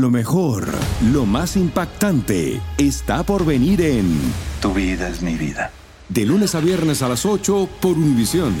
[0.00, 0.64] Lo mejor,
[1.12, 4.18] lo más impactante, está por venir en
[4.62, 5.70] Tu vida es mi vida.
[6.08, 8.54] De lunes a viernes a las 8 por Univisión.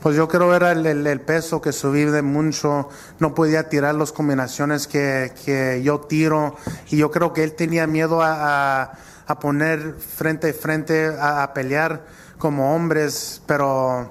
[0.00, 2.88] Pues yo quiero ver el, el- el peso que subí de mucho.
[3.18, 6.56] No podía tirar las combinaciones que, que yo tiro.
[6.90, 8.92] Y yo creo que él tenía miedo a, a-
[9.26, 12.06] a poner frente a frente, a, a pelear
[12.38, 13.42] como hombres.
[13.44, 14.08] Pero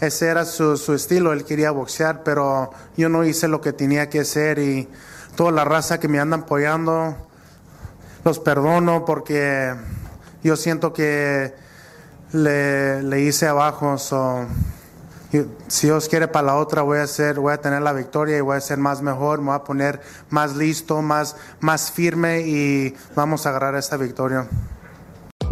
[0.00, 1.32] ese era su, su estilo.
[1.32, 4.58] Él quería boxear, pero yo no hice lo que tenía que hacer.
[4.58, 4.88] Y
[5.36, 7.16] toda la raza que me anda apoyando,
[8.24, 9.74] los perdono porque
[10.42, 11.54] yo siento que
[12.32, 13.98] le, le hice abajo.
[13.98, 14.46] So,
[15.68, 18.40] si Dios quiere para la otra voy a hacer, voy a tener la victoria y
[18.40, 20.00] voy a ser más mejor, me voy a poner
[20.30, 24.46] más listo, más, más firme y vamos a agarrar esta victoria.